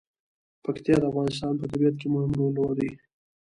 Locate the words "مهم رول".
2.13-2.53